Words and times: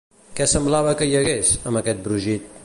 Què 0.39 0.47
semblava 0.53 0.95
que 1.03 1.09
hi 1.11 1.13
hagués, 1.21 1.53
amb 1.73 1.81
aquest 1.83 2.03
brogit? 2.09 2.51